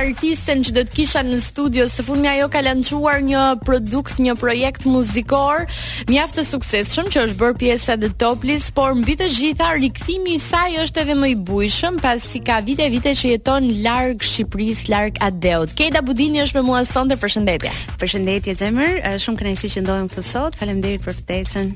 artisten 0.00 0.62
që 0.64 0.72
do 0.74 0.82
të 0.88 0.94
kisha 1.00 1.20
në 1.26 1.38
studio, 1.44 1.84
së 1.92 2.04
fundmi 2.06 2.28
ajo 2.30 2.46
ka 2.52 2.62
lançuar 2.64 3.18
një 3.24 3.40
produkt, 3.66 4.16
një 4.22 4.32
projekt 4.40 4.86
muzikor 4.88 5.66
mjaft 6.10 6.38
të 6.38 6.44
suksesshëm 6.48 7.10
që 7.12 7.24
është 7.28 7.40
bërë 7.42 7.58
pjesë 7.60 7.96
e 7.96 7.98
Top 8.08 8.20
Toplis, 8.22 8.70
por 8.74 8.94
mbi 8.98 9.12
të 9.20 9.26
gjitha 9.34 9.70
rikthimi 9.76 10.36
i 10.36 10.40
saj 10.40 10.78
është 10.86 11.02
edhe 11.04 11.16
më 11.20 11.30
i 11.32 11.36
bujshëm 11.50 11.98
pasi 12.02 12.40
ka 12.46 12.60
vite 12.66 12.86
vite 12.94 13.12
që 13.18 13.34
jeton 13.34 13.66
larg 13.84 14.24
Shqipërisë, 14.24 14.88
larg 14.92 15.20
Adeut. 15.26 15.72
Keda 15.78 16.00
Budini 16.06 16.40
është 16.46 16.60
me 16.62 16.66
mua 16.70 16.80
sonte, 16.88 17.16
përshëndetje. 17.20 17.72
Përshëndetje 18.00 18.54
zemër, 18.60 18.96
eh, 19.02 19.16
shumë 19.22 19.40
kënaqësi 19.42 19.70
që 19.74 19.82
ndohem 19.84 20.08
këtu 20.10 20.24
sot. 20.30 20.56
Faleminderit 20.60 21.02
për 21.04 21.16
ftesën. 21.18 21.72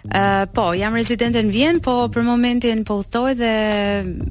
Uh, 0.03 0.51
po, 0.55 0.73
jam 0.75 0.91
rezidente 0.99 1.39
në 1.47 1.53
Vjen, 1.55 1.77
po 1.81 1.93
për 2.11 2.25
momentin 2.27 2.81
po 2.85 2.97
udhtoj 3.01 3.37
dhe 3.39 3.51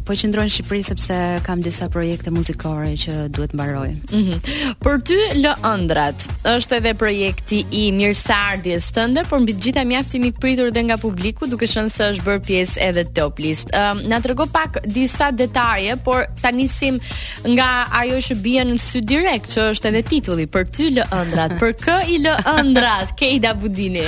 po 0.05 0.15
qëndroj 0.19 0.43
në 0.49 0.51
Shqipëri 0.51 0.79
sepse 0.83 1.19
kam 1.45 1.61
disa 1.63 1.85
projekte 1.89 2.33
muzikore 2.35 2.89
që 2.99 3.13
duhet 3.31 3.53
mbaroj. 3.55 3.91
Mm 3.91 4.23
-hmm. 4.33 4.75
Për 4.83 4.97
ty 5.07 5.19
lë 5.45 5.53
ëndrat. 5.71 6.27
Është 6.43 6.75
edhe 6.77 6.93
projekti 6.93 7.63
i 7.71 7.91
mirësardhjes 7.91 8.91
tënde, 8.91 9.23
por 9.29 9.39
mbi 9.39 9.53
të 9.53 9.61
gjitha 9.63 9.83
mjaft 9.85 10.13
i 10.15 10.31
pritur 10.39 10.71
dhe 10.71 10.83
nga 10.83 10.97
publiku, 10.97 11.47
duke 11.47 11.65
qenë 11.65 11.89
se 11.89 12.03
është 12.11 12.25
bërë 12.27 12.43
pjesë 12.47 12.75
edhe 12.87 13.03
top 13.13 13.39
list. 13.39 13.69
Uh, 13.73 14.01
na 14.07 14.19
trego 14.21 14.45
pak 14.45 14.77
disa 14.85 15.31
detaje, 15.31 15.97
por 15.97 16.25
ta 16.41 16.51
nisim 16.51 16.99
nga 17.47 17.85
ajo 17.91 18.15
që 18.15 18.35
bie 18.41 18.63
në 18.63 18.77
sy 18.77 18.99
direkt, 19.03 19.47
që 19.57 19.61
është 19.71 19.87
edhe 19.87 20.01
titulli, 20.03 20.47
për 20.47 20.69
ty 20.71 20.83
lë 20.91 21.03
ëndrat. 21.21 21.51
Për 21.59 21.73
kë 21.73 22.09
i 22.09 22.15
l 22.17 22.27
ëndrat? 22.59 23.15
Kejda 23.15 23.53
Budini. 23.55 24.03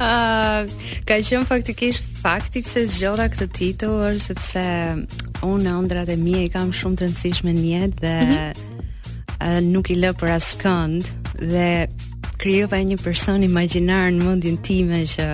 Uh, 0.00 0.68
ka 1.06 1.20
qen 1.22 1.46
faktikisht 1.46 2.02
fakti 2.18 2.60
pse 2.66 2.82
zgjodha 2.90 3.28
këtë 3.30 3.46
titull 3.54 4.16
sepse 4.18 4.62
unë 5.46 5.74
ëndrat 5.78 6.10
e 6.10 6.16
mia 6.18 6.40
i 6.42 6.50
kam 6.50 6.72
shumë 6.74 6.98
të 6.98 7.06
rëndësishme 7.06 7.52
në 7.54 7.64
jetë 7.70 7.98
dhe 8.02 8.14
mm 8.18 8.28
-hmm. 8.28 9.70
nuk 9.70 9.90
i 9.94 9.96
lë 10.02 10.10
për 10.18 10.32
askënd 10.38 11.04
dhe 11.52 11.68
krijova 12.42 12.80
një 12.82 12.98
person 13.04 13.42
imagjinar 13.46 14.10
në 14.16 14.24
mendjen 14.26 14.58
time 14.66 15.04
që 15.12 15.26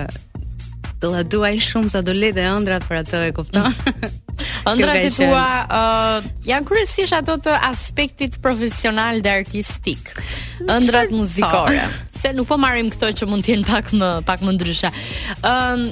do 1.01 1.11
la 1.11 1.23
duaj 1.23 1.55
shumë 1.65 1.89
sa 1.89 2.01
do 2.01 2.13
lidhe 2.13 2.45
ëndrat 2.53 2.85
për 2.87 2.95
atë 3.01 3.17
e 3.27 3.31
kupton. 3.31 3.73
Ëndrat 4.69 4.95
mm. 5.01 5.07
e 5.09 5.11
tua 5.17 5.47
uh, 5.67 6.19
janë 6.47 6.63
kryesisht 6.69 7.13
ato 7.13 7.33
të 7.37 7.51
aspektit 7.71 8.37
profesional 8.41 9.21
dhe 9.21 9.29
artistik. 9.41 10.15
Ëndrat 10.63 11.09
muzikore. 11.11 11.81
Po 11.91 12.12
se 12.23 12.31
nuk 12.33 12.47
po 12.47 12.55
marrim 12.61 12.87
këto 12.93 13.09
që 13.19 13.27
mund 13.27 13.43
të 13.43 13.53
jenë 13.57 13.65
pak 13.73 13.89
më 13.99 14.09
pak 14.29 14.43
më 14.47 14.55
ndryshe. 14.55 14.91
Ëm 15.51 15.83
um, 15.87 15.89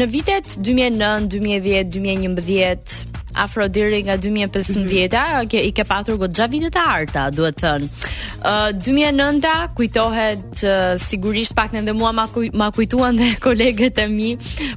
në 0.00 0.06
vitet 0.14 0.54
2009, 0.64 1.26
2010, 1.34 1.90
2011, 2.00 3.13
afro 3.34 3.66
deri 3.68 4.06
nga 4.06 4.16
2015 4.16 4.86
i 5.58 5.70
ke 5.74 5.84
patur 5.86 6.16
goxha 6.22 6.46
vite 6.50 6.70
të 6.74 6.78
arta 6.82 7.26
duhet 7.34 7.58
thën. 7.60 7.86
uh, 8.46 8.70
2009 8.78 9.52
kujtohet 9.76 10.62
uh, 10.68 10.94
sigurisht 10.98 11.54
pak 11.58 11.74
edhe 11.74 11.92
mua 11.92 12.12
ma, 12.14 12.26
kuj, 12.30 12.48
ma 12.54 12.70
kujtuan 12.70 13.18
dhe 13.18 13.34
kolegët 13.46 13.98
e 13.98 14.06
mi 14.10 14.30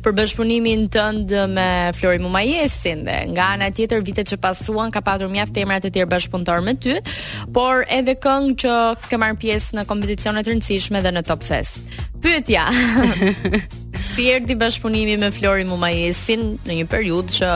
për 0.03 0.17
bashkëpunimin 0.21 0.87
tënd 0.93 1.31
me 1.53 1.69
Flori 1.97 2.19
Mumajesin 2.23 3.05
dhe 3.07 3.17
nga 3.35 3.53
ana 3.57 3.69
tjetër 3.71 4.01
vitet 4.05 4.31
që 4.33 4.37
pasuan 4.41 4.91
ka 4.91 5.01
patur 5.05 5.29
mjaft 5.31 5.57
emra 5.61 5.79
të 5.81 5.93
tjerë 5.93 6.11
bashkëpunëtor 6.15 6.63
me 6.65 6.73
ty, 6.75 6.97
por 7.53 7.85
edhe 7.93 8.15
këngë 8.23 8.55
që 8.63 8.75
ke 9.09 9.17
marr 9.21 9.37
pjesë 9.37 9.77
në 9.81 9.85
kompeticione 9.89 10.41
të 10.43 10.49
rëndësishme 10.55 11.01
dhe 11.05 11.11
në 11.13 11.25
Top 11.27 11.43
Fest. 11.45 11.77
Pyetja. 12.21 12.65
si 14.17 14.25
erdhi 14.33 14.55
bashkëpunimi 14.61 15.15
me 15.21 15.27
Flori 15.35 15.65
Mumajesin 15.69 16.45
në 16.65 16.77
një 16.79 16.85
periudhë 16.89 17.33
që 17.37 17.49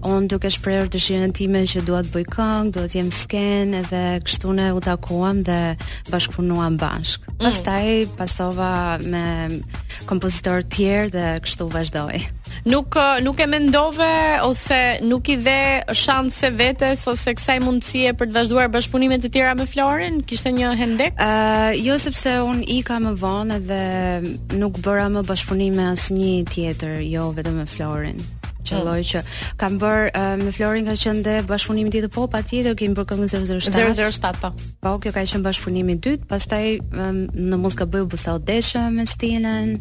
un 0.05 0.29
duke 0.29 0.51
shprehur 0.53 0.89
dëshirën 0.93 1.33
time 1.37 1.63
që 1.71 1.81
dua 1.89 2.03
të 2.05 2.13
bëj 2.17 2.27
këngë, 2.37 2.73
dua 2.77 2.85
të 2.91 2.97
jem 3.01 3.11
sken 3.11 3.75
edhe 3.81 4.05
kështu 4.29 4.53
ne 4.59 4.69
u 4.77 4.81
takuam 4.85 5.41
dhe 5.49 5.59
bashkëpunuam 6.13 6.77
bashk. 6.81 7.25
Mm. 7.41 7.45
Pastaj 7.47 7.89
pasova 8.21 8.73
me 9.03 9.25
kompozitor 10.05 10.61
të 10.65 10.75
tjerë 10.77 11.13
dhe 11.17 11.27
kështu 11.47 11.71
vazhdoi 11.73 12.27
nuk 12.67 12.95
uh, 12.99 13.19
nuk 13.23 13.39
e 13.39 13.47
mendove 13.47 14.13
ose 14.43 14.79
nuk 15.07 15.29
i 15.31 15.37
dhe 15.45 15.59
shanse 15.95 16.49
vetes 16.59 17.05
ose 17.09 17.35
kësaj 17.39 17.61
mundësie 17.63 18.13
për 18.19 18.29
të 18.31 18.37
vazhduar 18.41 18.71
bashkëpunimet 18.75 19.23
të 19.23 19.31
tjera 19.37 19.53
me 19.59 19.67
Florin? 19.71 20.19
Kishte 20.27 20.51
një 20.55 20.73
hendek? 20.81 21.15
Ë, 21.15 21.27
uh, 21.27 21.77
jo 21.79 21.97
sepse 22.03 22.33
un 22.43 22.65
i 22.67 22.81
kam 22.87 23.07
më 23.07 23.13
vonë 23.23 23.61
dhe 23.69 23.83
nuk 24.59 24.81
bëra 24.83 25.07
më 25.15 25.23
bashkëpunime 25.31 25.87
asnjë 25.93 26.33
tjetër, 26.53 26.97
jo 27.07 27.29
vetëm 27.39 27.63
me 27.63 27.69
Florin. 27.71 28.19
Qëlloj 28.67 28.99
hmm. 28.99 29.09
që 29.15 29.23
kam 29.63 29.77
bër 29.79 30.11
uh, 30.11 30.33
me 30.43 30.51
Florin 30.59 30.91
ka 30.91 30.99
qenë 30.99 31.23
dhe 31.29 31.37
bashkëpunimi 31.47 31.95
tjetër 31.95 32.13
po 32.19 32.27
patjetër 32.35 32.75
kemi 32.83 32.99
bër 32.99 33.09
këngën 33.13 33.35
007. 33.47 33.75
007 33.95 34.43
po. 34.43 34.51
Po 34.83 34.97
kjo 34.99 35.15
ka 35.15 35.23
qenë 35.23 35.45
bashkëpunimi 35.53 36.01
i 36.01 36.03
dytë, 36.09 36.27
pastaj 36.35 36.65
um, 36.89 37.23
në 37.31 37.63
mos 37.63 37.79
ka 37.79 37.87
bëu 37.87 38.11
busa 38.11 38.35
odeshë 38.41 38.89
me 38.99 39.07
Stinën. 39.07 39.77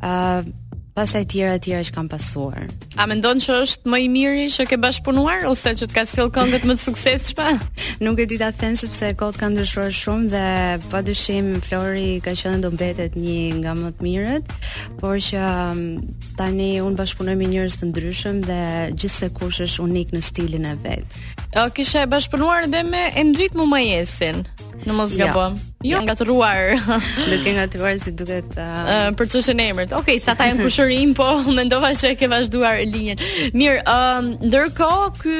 Ë 0.00 0.06
uh, 0.06 0.56
pasaj 0.96 1.26
tjera 1.28 1.58
tjera 1.60 1.84
që 1.84 1.92
kam 1.94 2.08
pasuar. 2.08 2.64
A 2.96 3.04
me 3.08 3.18
ndonë 3.18 3.42
që 3.44 3.56
është 3.66 3.90
më 3.92 3.98
i 4.00 4.06
miri 4.08 4.46
që 4.54 4.64
ke 4.70 4.78
bashkëpunuar, 4.80 5.42
ose 5.50 5.74
që 5.82 5.88
t'ka 5.92 6.06
silë 6.08 6.32
këngët 6.32 6.64
më 6.68 6.76
të 6.78 6.82
sukses 6.86 7.26
shpa? 7.34 7.50
Nuk 8.04 8.22
e 8.24 8.26
ti 8.30 8.38
ta 8.40 8.48
them 8.56 8.74
sepse 8.80 9.12
kodë 9.20 9.42
ka 9.42 9.50
ndryshuar 9.52 9.92
shumë 9.92 10.30
dhe 10.32 10.46
pa 10.88 11.02
dushim, 11.04 11.52
Flori 11.66 12.08
ka 12.24 12.32
qënë 12.40 12.62
do 12.64 12.72
mbetet 12.72 13.18
një 13.20 13.38
nga 13.60 13.76
më 13.76 13.92
të 13.98 14.06
miret, 14.08 14.58
por 15.02 15.20
që 15.28 15.42
um, 15.50 15.82
tani 16.40 16.70
unë 16.80 16.98
bashkëpunuar 17.02 17.36
me 17.42 17.50
njërës 17.52 17.76
të 17.82 17.90
ndryshëm 17.92 18.40
dhe 18.48 18.60
gjithë 18.96 19.16
se 19.18 19.30
kush 19.36 19.60
është 19.68 19.84
unik 19.84 20.16
në 20.16 20.24
stilin 20.30 20.70
e 20.72 20.76
vetë. 20.86 21.26
Kishe 21.76 22.08
bashkëpunuar 22.12 22.70
dhe 22.72 22.80
me 22.88 23.10
endrit 23.20 23.52
Mumajesin. 23.56 24.48
majesin? 24.48 24.65
në 24.88 24.94
mos 24.94 25.14
gabojm. 25.18 25.54
Po. 25.58 25.86
Jo, 25.86 25.98
Nuk 25.98 26.04
e 26.06 26.06
nga 27.56 27.66
të 27.70 27.78
ruar 27.82 27.98
si 28.04 28.12
duket. 28.16 28.56
uh... 28.58 28.62
uh, 28.62 29.08
për 29.18 29.30
çështën 29.34 29.62
e 29.62 29.68
emrit. 29.72 29.94
Okej, 29.98 30.20
sa 30.24 30.36
ta 30.38 30.48
janë 30.50 30.64
kushërim, 30.66 31.14
po 31.18 31.28
mendova 31.58 31.92
se 31.98 32.14
ke 32.20 32.28
vazhduar 32.32 32.80
linjën. 32.86 33.20
Mirë, 33.54 33.82
uh, 33.82 34.22
ndërkohë 34.48 35.12
ky 35.20 35.36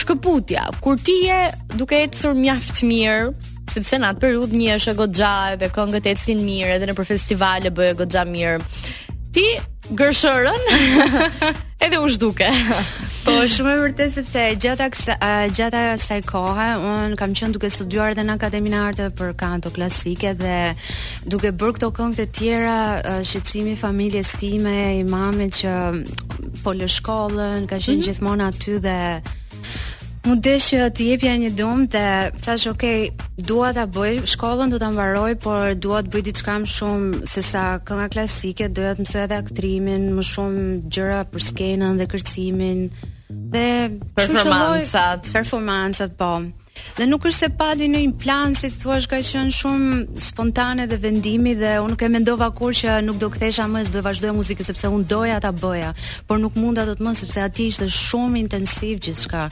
shkëputja, 0.00 0.68
kur 0.84 1.00
ti 1.06 1.18
je 1.28 1.40
duke 1.76 2.00
ecur 2.06 2.36
mjaft 2.38 2.82
mirë, 2.88 3.32
sepse 3.72 3.96
në 4.02 4.08
atë 4.12 4.20
periudhë 4.26 4.58
një 4.58 4.72
është 4.76 4.92
e 4.92 4.98
goxha 4.98 5.34
edhe 5.54 5.68
këngët 5.72 6.08
ecin 6.12 6.42
mirë 6.44 6.74
edhe 6.76 6.90
në 6.90 6.96
për 6.98 7.06
festivale 7.14 7.70
bëhet 7.72 8.02
goxha 8.02 8.26
mirë 8.28 8.58
ti 9.32 9.58
gërshërën 9.96 10.66
edhe 11.84 11.98
u 12.04 12.08
zhduke. 12.12 12.48
po 13.24 13.32
shumë 13.54 13.70
e 13.72 13.78
vërtet 13.80 14.12
sepse 14.16 14.42
gjatë 14.60 14.88
kësa, 14.94 15.14
gjatë 15.56 15.82
asaj 15.94 16.20
kohe 16.28 16.66
un 16.84 17.14
kam 17.20 17.32
qenë 17.38 17.54
duke 17.56 17.70
studiuar 17.72 18.12
edhe 18.12 18.24
në 18.28 18.34
Akademinë 18.36 18.76
e 18.76 18.80
Arteve 18.90 19.14
për 19.22 19.32
kanto 19.40 19.72
klasike 19.74 20.34
dhe 20.42 20.56
duke 21.30 21.54
bërë 21.62 21.76
këto 21.78 21.90
këngë 21.98 22.18
të 22.20 22.28
tjera 22.38 22.76
shqetësimi 23.28 23.76
familjes 23.80 24.34
time, 24.42 24.76
i 25.00 25.04
mamës 25.14 25.62
që 25.62 25.76
po 26.62 26.76
lë 26.76 26.90
shkollën, 26.98 27.62
ka 27.70 27.78
qenë 27.80 27.80
mm 27.80 28.00
-hmm. 28.00 28.10
gjithmonë 28.10 28.50
aty 28.52 28.80
dhe 28.88 28.98
Mund 30.22 30.38
të 30.46 30.52
që 30.62 30.78
të 30.94 31.04
jepja 31.08 31.32
një 31.34 31.48
dëmë 31.58 31.84
dhe 31.90 32.02
thash, 32.44 32.68
ok, 32.70 32.84
dua 33.48 33.72
të 33.74 33.84
bëj, 33.94 34.12
shkollën 34.30 34.70
do 34.70 34.78
të 34.78 34.90
mbaroj, 34.94 35.32
por 35.42 35.72
dua 35.82 35.98
të 36.04 36.12
bëj 36.12 36.22
diçka 36.28 36.54
më 36.62 36.70
shumë 36.70 37.22
se 37.32 37.42
sa 37.42 37.64
kënga 37.82 38.06
klasike, 38.14 38.68
doja 38.70 38.94
të 38.94 39.02
mëse 39.02 39.24
edhe 39.24 39.40
aktrimin, 39.42 40.06
më 40.14 40.26
shumë 40.30 40.64
gjëra 40.94 41.24
për 41.34 41.46
skenën 41.48 41.98
dhe 41.98 42.06
kërcimin, 42.14 42.84
dhe 43.54 43.66
performansat. 44.20 45.32
Performansat, 45.34 46.14
po. 46.20 46.36
Dhe 46.98 47.06
nuk 47.10 47.24
është 47.26 47.40
se 47.44 47.48
padi 47.58 47.86
në 47.88 48.00
një 48.04 48.12
plan 48.22 48.54
Si 48.56 48.68
të 48.70 48.78
thua 48.82 48.96
është 49.00 49.10
ka 49.12 49.18
qënë 49.28 49.54
shumë 49.56 49.98
Spontane 50.26 50.86
dhe 50.90 50.98
vendimi 51.02 51.54
Dhe 51.58 51.72
unë 51.84 51.96
ke 52.00 52.08
mendova 52.12 52.48
kur 52.56 52.74
që 52.76 52.96
nuk 53.06 53.18
do 53.20 53.28
këthesha 53.34 53.66
më 53.70 53.84
Së 53.88 53.94
do 53.96 54.00
e 54.00 54.04
vazhdoj 54.06 54.34
Sepse 54.68 54.90
unë 54.92 55.08
doja 55.10 55.38
ta 55.44 55.52
bëja 55.56 55.92
Por 56.28 56.40
nuk 56.42 56.56
munda 56.60 56.84
dot 56.88 57.00
të 57.02 57.06
më 57.08 57.14
Sepse 57.22 57.44
ati 57.44 57.68
ishte 57.72 57.88
shumë 57.96 58.42
intensiv 58.44 59.00
gjithë 59.04 59.24
shka 59.24 59.44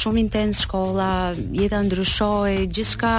Shumë 0.00 0.22
intens 0.24 0.62
shkolla 0.66 1.10
Jeta 1.60 1.82
ndryshoi, 1.86 2.58
Gjithë 2.72 2.92
shka 2.92 3.14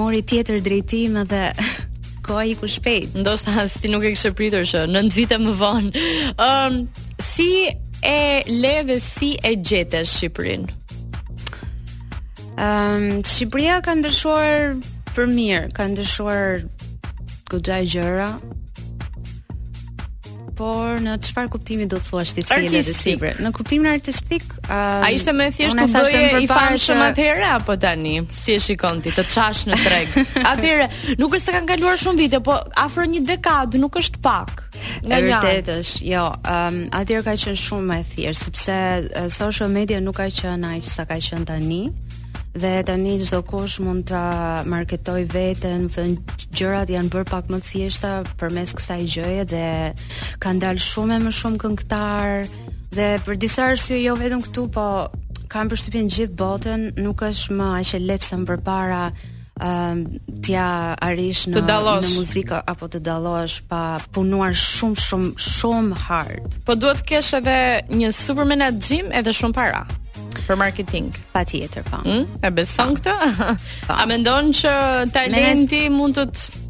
mori 0.00 0.22
tjetër 0.26 0.60
drejtim 0.66 1.20
Dhe 1.30 1.44
koha 2.26 2.44
i 2.52 2.56
ku 2.58 2.66
shpejt 2.68 3.18
Ndoshta 3.22 3.68
si 3.72 3.92
nuk 3.92 4.04
e 4.08 4.12
kështë 4.16 4.34
pritur 4.38 4.66
shë 4.68 4.84
Në 4.92 5.04
vite 5.14 5.40
më 5.44 5.54
vonë 5.62 6.06
um, 6.48 6.82
Si 7.32 7.50
e 8.06 8.18
leve 8.52 9.00
si 9.04 9.34
e 9.40 9.56
gjete 9.60 10.04
Shqipërin 10.06 10.68
um, 12.60 13.22
Shqipëria 13.22 13.80
ka 13.84 13.94
ndryshuar 14.00 14.76
për 15.16 15.30
mirë, 15.32 15.62
ka 15.76 15.86
ndryshuar 15.92 16.66
goxha 17.52 17.82
gjëra. 17.88 18.30
Por 20.56 21.02
në 21.04 21.18
çfarë 21.20 21.50
kuptimi 21.52 21.84
do 21.84 21.98
të 22.00 22.06
thuash 22.08 22.30
ti 22.32 22.40
se 22.40 22.56
e 22.64 22.82
sipër? 22.96 23.42
Në 23.44 23.50
kuptimin 23.58 23.90
artistik, 23.90 24.44
um, 24.72 25.02
ishte 25.12 25.34
më 25.36 25.50
thjesht 25.52 25.76
të 25.76 25.84
bëje 25.92 26.22
i 26.40 26.48
famshëm 26.48 27.02
atëherë 27.10 27.44
apo 27.58 27.76
tani? 27.80 28.14
Si 28.32 28.54
e 28.56 28.62
shikon 28.64 29.02
ti 29.04 29.12
të 29.12 29.24
çash 29.28 29.66
në 29.68 29.76
treg? 29.84 30.16
Atëherë, 30.54 30.86
nuk 31.20 31.36
është 31.36 31.42
se 31.44 31.54
kanë 31.58 31.68
kaluar 31.74 32.00
shumë 32.00 32.22
vite, 32.22 32.40
po 32.48 32.56
afër 32.84 33.10
një 33.12 33.20
dekadë 33.34 33.82
nuk 33.84 34.00
është 34.00 34.22
pak. 34.24 34.64
Në 35.04 35.20
vërtetë, 35.28 35.76
jo, 36.08 36.24
ëm 36.38 36.50
ehm, 36.54 36.80
um, 36.86 36.88
atëherë 37.04 37.26
ka 37.28 37.36
qenë 37.44 37.62
shumë 37.66 37.86
më 37.92 38.00
e 38.00 38.08
thjeshtë 38.14 38.44
sepse 38.48 38.76
uh, 38.80 39.28
social 39.36 39.68
media 39.76 40.00
nuk 40.00 40.16
ka 40.22 40.30
qenë 40.40 40.72
aq 40.78 40.88
sa 40.88 41.04
ka 41.04 41.20
qenë 41.20 41.50
tani 41.52 41.82
dhe 42.62 42.82
tani 42.86 43.14
çdo 43.24 43.42
kush 43.50 43.78
mund 43.84 44.04
ta 44.08 44.24
marketoj 44.72 45.22
veten, 45.36 45.82
thënë 45.92 46.40
gjërat 46.56 46.88
janë 46.94 47.10
bërë 47.12 47.26
pak 47.32 47.50
më 47.52 47.58
të 47.62 47.68
thjeshta 47.70 48.10
përmes 48.40 48.72
kësaj 48.78 49.02
gjëje 49.14 49.44
dhe 49.52 49.66
kanë 50.42 50.62
dalë 50.64 50.84
shumë 50.88 51.18
më 51.26 51.32
shumë 51.40 51.60
këngëtar 51.62 52.50
dhe 52.96 53.06
për 53.26 53.40
disa 53.42 53.68
arsye 53.72 53.98
jo 54.02 54.16
vetëm 54.20 54.40
këtu, 54.46 54.64
po 54.72 54.86
kam 55.52 55.68
përshtypën 55.70 56.08
gjithë 56.16 56.36
botën 56.40 56.88
nuk 57.04 57.26
është 57.28 57.58
më 57.58 57.68
aq 57.82 57.92
e 57.98 58.04
lehtë 58.08 58.28
sa 58.30 58.40
më 58.40 58.58
parë 58.66 59.02
ëm 59.66 60.00
uh, 60.04 60.24
t'ia 60.44 60.66
arish 61.06 61.46
në 61.48 61.62
në 61.64 61.94
muzikë 62.16 62.58
apo 62.72 62.88
të 62.92 63.00
dallosh 63.06 63.60
pa 63.70 63.84
punuar 64.12 64.52
shumë 64.52 65.00
shumë 65.00 65.30
shumë 65.40 65.96
hard. 66.04 66.58
Po 66.66 66.76
duhet 66.76 67.00
të 67.00 67.06
kesh 67.14 67.30
edhe 67.38 67.54
një 67.88 68.10
super 68.12 68.44
menaxhim 68.50 69.08
edhe 69.16 69.32
shumë 69.32 69.56
para 69.56 69.84
për 70.44 70.58
marketing. 70.60 71.12
Patjetër, 71.32 71.86
po. 71.88 72.02
Hmm? 72.04 72.26
E 72.44 72.50
beson 72.56 72.94
këtë? 72.98 73.16
Po. 73.86 73.96
A 73.96 74.04
mendon 74.10 74.52
që 74.56 74.74
talenti 75.14 75.86
mund 75.92 76.18
të 76.20 76.28
të 76.36 76.62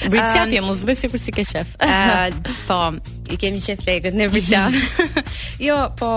Britsia 0.08 0.48
ti 0.50 0.62
mos 0.64 0.86
bëj 0.88 1.02
sikur 1.04 1.22
si 1.22 1.36
ke 1.36 1.46
shef. 1.52 1.76
Ëh, 1.84 2.40
uh, 2.40 2.58
po, 2.72 2.80
i 3.28 3.38
kemi 3.44 3.60
shef 3.68 3.84
legët 3.86 4.16
në 4.18 4.30
Britsia. 4.32 4.64
jo, 5.60 5.78
po 6.00 6.16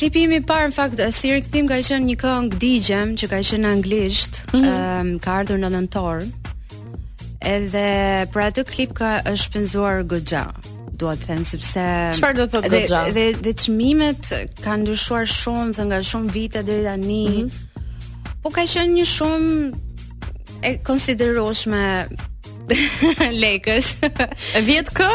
Klipimi 0.00 0.38
i 0.40 0.40
parë 0.48 0.70
në 0.70 0.72
fakt 0.72 1.00
si 1.12 1.28
rikthim 1.34 1.66
ka 1.68 1.76
qenë 1.84 2.06
një 2.06 2.14
këngë 2.22 2.58
digjem 2.62 3.10
që 3.20 3.26
ka 3.28 3.40
qenë 3.44 3.64
në 3.66 3.72
anglisht, 3.74 4.38
mm 4.54 4.62
-hmm. 4.62 5.10
ka 5.20 5.34
ardhur 5.42 5.58
në 5.60 5.68
nëntor. 5.74 6.22
Edhe 7.50 7.82
për 8.32 8.40
atë 8.46 8.64
klip 8.70 8.94
ka 8.96 9.10
është 9.28 9.42
shpenzuar 9.44 10.00
goxha. 10.08 10.46
Dua 10.96 11.16
të 11.20 11.24
them 11.28 11.44
sepse 11.44 11.84
Çfarë 12.16 12.36
do 12.38 12.46
thotë 12.54 12.72
goxha? 12.78 13.02
Dhe 13.12 13.26
dhe 13.44 13.52
çmimet 13.60 14.24
kanë 14.64 14.82
ndryshuar 14.86 15.26
shumë 15.36 15.74
dhe 15.76 15.84
nga 15.90 15.98
shumë 16.08 16.32
vite 16.38 16.62
deri 16.66 16.84
tani. 16.88 17.22
Mm 17.28 17.50
-hmm. 17.50 18.40
Po 18.42 18.48
ka 18.56 18.62
qenë 18.64 18.96
një 18.96 19.04
shumë 19.04 19.72
e 20.64 20.70
konsideroshme 20.80 21.84
lekësh. 23.34 23.90
Vjet 24.66 24.90
kë? 24.94 25.08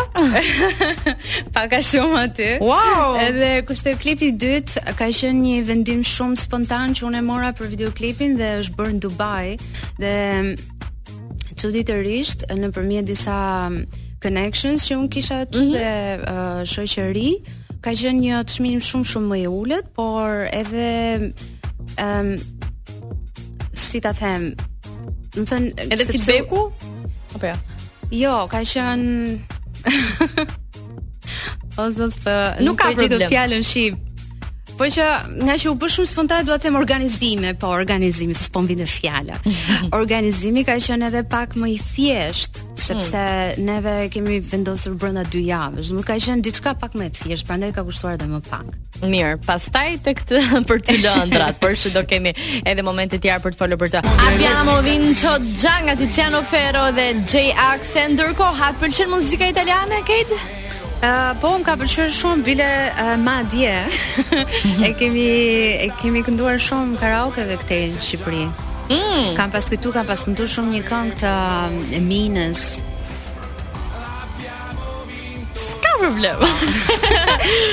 Pak 1.55 1.75
a 1.77 1.81
shumë 1.85 2.19
aty. 2.25 2.47
Wow! 2.63 3.15
Edhe 3.21 3.51
kushte 3.67 3.93
e 3.95 3.99
klipit 4.01 4.37
dytë 4.41 4.83
ka 4.99 5.09
qenë 5.13 5.39
një 5.39 5.55
vendim 5.69 6.03
shumë 6.05 6.39
spontan 6.41 6.95
që 6.97 7.07
unë 7.09 7.21
e 7.21 7.25
mora 7.27 7.51
për 7.55 7.69
videoklipin 7.73 8.37
dhe 8.39 8.51
është 8.61 8.77
bërë 8.79 8.95
në 8.97 9.03
Dubai 9.05 9.55
dhe 10.01 10.13
çuditërisht 11.59 12.47
nëpërmjet 12.51 13.07
disa 13.07 13.37
mm, 13.69 13.99
connections 14.23 14.87
që 14.89 14.97
un 14.99 15.09
kisha 15.13 15.41
aty 15.45 15.61
mm 15.61 15.69
-hmm. 15.69 15.75
dhe 15.75 15.91
uh, 16.27 16.61
shoqëri 16.67 17.31
ka 17.85 17.91
qenë 17.91 18.19
një 18.25 18.43
çmim 18.51 18.81
shumë 18.89 19.05
shumë 19.11 19.27
më 19.31 19.37
i 19.39 19.47
ulët, 19.47 19.85
por 19.95 20.49
edhe 20.51 21.31
ëm 22.01 22.31
um, 22.33 22.33
si 23.73 23.99
ta 24.01 24.11
them, 24.13 24.55
do 25.35 25.41
të 25.41 25.45
thënë 25.47 25.67
edhe 25.91 26.05
feedbacku 26.07 26.94
Apo 27.35 27.51
jo? 27.51 27.57
Jo, 28.13 28.35
ka 28.49 28.61
qenë 28.65 29.35
Ose 31.83 32.35
nuk 32.63 32.79
ka 32.79 32.93
gjetur 32.95 33.27
fjalën 33.27 33.63
shqip. 33.67 33.99
Po 34.75 34.87
që 34.91 35.05
nga 35.47 35.55
që 35.55 35.69
u 35.71 35.75
bë 35.79 35.87
shumë 35.91 36.09
spontan 36.11 36.47
dua 36.47 36.57
të 36.59 36.65
them 36.67 36.75
organizime, 36.77 37.53
po 37.59 37.69
organizimi 37.71 38.35
s'po 38.35 38.59
vjen 38.67 38.81
fjala. 38.91 39.37
Organizimi 40.01 40.63
ka 40.67 40.75
qenë 40.83 41.07
edhe 41.09 41.21
pak 41.31 41.53
më 41.59 41.69
i 41.71 41.77
thjesht 41.79 42.59
sepse 42.85 43.17
hmm. 43.21 43.63
neve 43.65 43.93
kemi 44.13 44.39
vendosur 44.45 44.97
brenda 44.99 45.23
2 45.31 45.43
javësh, 45.47 45.91
nuk 45.95 46.05
ka 46.11 46.17
qenë 46.21 46.43
diçka 46.45 46.73
pak 46.81 46.97
më 46.99 47.07
të 47.15 47.21
thjesht, 47.23 47.45
prandaj 47.47 47.71
ka 47.77 47.85
kushtuar 47.87 48.17
edhe 48.17 48.27
më 48.29 48.41
pak. 48.49 48.75
Mirë, 49.05 49.31
pastaj 49.47 49.95
te 50.05 50.13
këtë 50.19 50.43
për 50.67 50.83
të 50.89 50.97
lëndrat, 51.05 51.59
por 51.63 51.79
çdo 51.79 52.03
kemi 52.09 52.35
edhe 52.67 52.83
momente 52.85 53.15
të 53.15 53.27
tjera 53.29 53.39
për 53.45 53.55
të 53.55 53.61
folur 53.63 53.79
për 53.85 53.93
të. 53.95 54.03
Abbiamo 54.27 54.75
vinto 54.85 55.37
Gianna 55.55 55.95
Tiziano 55.99 56.43
Ferro 56.51 56.89
dhe 56.95 57.11
J.A.X. 57.21 57.63
Axe, 57.65 58.03
ndërkohë 58.13 58.59
ha 58.61 58.69
pëlqen 58.79 59.09
muzika 59.11 59.49
italiane, 59.51 59.97
Kate? 60.07 60.43
po, 61.41 61.49
më 61.59 61.63
ka 61.67 61.73
pëlqyer 61.79 62.11
shumë 62.13 62.45
bile 62.47 62.69
uh, 62.91 63.13
madje. 63.21 63.73
e 64.87 64.89
kemi 64.99 65.25
e 65.85 65.89
kemi 66.01 66.23
kënduar 66.25 66.57
shumë 66.67 66.99
karaokeve 67.01 67.57
këtej 67.63 67.81
në 67.93 68.03
Shqipëri. 68.07 68.43
Mm. 68.85 69.29
Kam 69.37 69.53
pas 69.53 69.67
këtu, 69.69 69.93
kam 69.95 70.07
pas 70.09 70.25
këndur 70.25 70.49
shumë 70.57 70.77
një 70.77 70.83
këngë 70.89 71.23
të 71.23 71.33
Minës. 72.05 72.65
problem. 76.05 76.37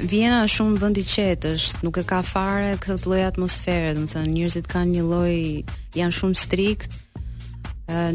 Vjena 0.07 0.37
është 0.45 0.55
shumë 0.55 0.79
vend 0.83 1.01
i 1.01 1.03
qetë, 1.13 1.53
është, 1.59 1.81
nuk 1.83 1.99
e 1.99 2.05
ka 2.11 2.21
fare 2.29 2.69
këtë 2.85 3.03
lloj 3.09 3.23
atmosfere, 3.33 3.97
do 3.99 4.05
të 4.07 4.15
thënë, 4.15 4.33
njerëzit 4.37 4.71
kanë 4.71 4.93
një 4.95 5.07
lloj 5.11 5.35
janë 6.03 6.19
shumë 6.21 6.39
strikt 6.47 6.95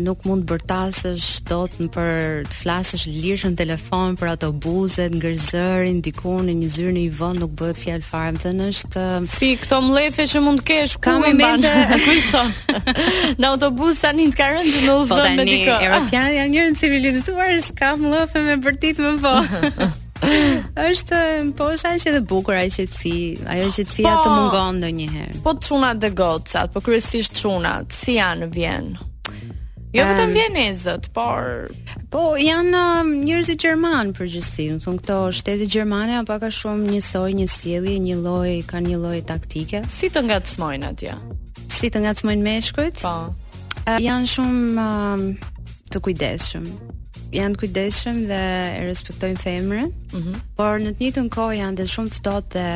nuk 0.08 0.20
mund 0.28 0.46
të 0.46 0.50
bërtasësh 0.54 1.26
dot 1.50 1.74
në 1.82 1.88
për 1.94 2.48
të 2.52 2.58
flasësh 2.62 3.04
lirshëm 3.10 3.56
në 3.56 3.62
telefon 3.64 4.14
për 4.20 4.32
autobuzet, 4.36 5.16
ngërzërin, 5.20 6.00
diku 6.06 6.36
në 6.46 6.56
një 6.62 6.70
zyrë 6.76 6.94
në 6.96 7.02
i 7.04 7.10
vënd 7.20 7.42
nuk 7.44 7.56
bëhet 7.60 7.82
fjalë 7.82 8.08
fare, 8.08 8.34
më 8.36 8.44
thënë 8.46 8.70
është 8.74 9.06
si 9.34 9.50
këto 9.64 9.80
mllëfe 9.88 10.28
që 10.32 10.44
mund 10.46 10.62
të 10.62 10.68
kesh 10.72 10.96
ku 11.06 11.16
i 11.26 11.34
mban. 11.36 11.66
Në 13.36 13.48
autobus 13.50 14.02
tani 14.04 14.28
të 14.32 14.38
ka 14.40 14.48
rënë 14.54 14.72
po, 14.72 14.80
në 14.84 14.96
UZ 15.02 15.12
me 15.40 15.46
diku. 15.48 15.72
Evropian 15.76 16.30
janë 16.36 16.52
njerëz 16.54 16.80
civilizuar, 16.82 17.52
s'ka 17.66 17.92
mllëfe 18.00 18.44
me 18.46 18.58
bërtit 18.64 19.02
më 19.02 19.14
po. 19.24 19.50
është 20.90 21.20
po 21.58 21.68
është 21.76 21.90
ajo 21.92 22.04
që 22.06 22.14
e 22.20 22.22
bukur 22.30 22.58
ajo 22.60 22.72
që 22.78 22.86
ajo 23.56 23.66
qetësia 23.74 23.98
sia 23.98 24.14
po. 24.20 24.28
të 24.28 24.38
mungon 24.38 24.80
ndonjëherë. 24.82 25.42
Po 25.46 25.56
çunat 25.68 26.00
dhe 26.04 26.14
gocat, 26.18 26.72
po 26.74 26.84
kryesisht 26.86 27.42
çunat, 27.42 27.92
si 27.96 28.18
janë 28.20 28.50
vjen. 28.56 28.94
Jo 29.96 30.04
vetëm 30.12 30.34
vjenezët, 30.36 31.06
por 31.16 31.70
po 32.12 32.24
janë 32.40 32.72
um, 32.82 33.12
njerëzit 33.24 33.62
të 33.62 33.70
gjermanë 33.70 34.12
përgjithësi, 34.18 34.66
do 34.74 34.78
të 34.78 34.84
thon 34.90 34.98
këto 35.00 35.20
shteti 35.38 35.68
gjermane 35.72 36.18
apo 36.20 36.36
ka 36.44 36.50
shumë 36.52 36.90
njësoj, 36.92 37.30
një 37.40 37.48
sjellje, 37.54 37.94
një 38.04 38.18
lloj, 38.20 38.52
kanë 38.68 38.92
një 38.92 39.00
lloj 39.06 39.22
taktike. 39.32 39.86
Si 39.92 40.12
të 40.12 40.26
ngacmojnë 40.28 40.90
atje? 40.90 41.16
Si 41.72 41.92
të 41.94 42.04
ngacmojnë 42.08 42.44
meshkujt? 42.50 43.06
Po. 43.08 43.16
Uh, 43.88 43.96
janë 44.04 44.32
shumë 44.36 44.84
uh, 44.84 45.26
të 45.96 46.04
kujdesshëm 46.10 46.68
janë 47.40 47.60
kujdeshëm 47.64 48.22
dhe 48.30 48.40
e 48.76 48.84
respektojnë 48.88 49.42
femrën, 49.42 49.92
mm 50.14 50.22
-hmm. 50.24 50.36
por 50.60 50.80
në 50.84 50.92
të 51.00 51.10
të 51.16 51.24
kohë 51.36 51.58
janë 51.62 51.78
dhe 51.82 51.86
shumë 51.94 52.12
ftohtë 52.16 52.50
dhe 52.56 52.70